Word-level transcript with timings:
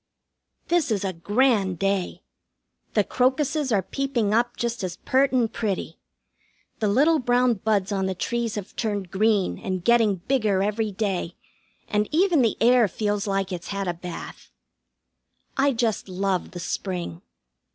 This 0.69 0.89
is 0.89 1.05
a 1.05 1.13
grand 1.13 1.77
day. 1.77 2.23
The 2.95 3.03
crocuses 3.03 3.71
are 3.71 3.83
peeping 3.83 4.33
up 4.33 4.57
just 4.57 4.83
as 4.83 4.97
pert 4.97 5.31
and 5.31 5.53
pretty. 5.53 5.99
The 6.79 6.87
little 6.87 7.19
brown 7.19 7.53
buds 7.63 7.91
on 7.91 8.07
the 8.07 8.15
trees 8.15 8.55
have 8.55 8.75
turned 8.75 9.11
green 9.11 9.59
and 9.59 9.83
getting 9.85 10.15
bigger 10.15 10.63
every 10.63 10.91
day, 10.91 11.35
and 11.87 12.09
even 12.11 12.41
the 12.41 12.57
air 12.59 12.87
feels 12.87 13.27
like 13.27 13.51
it's 13.51 13.67
had 13.67 13.87
a 13.87 13.93
bath. 13.93 14.49
I 15.55 15.71
just 15.71 16.09
love 16.09 16.49
the 16.49 16.59
spring. 16.59 17.21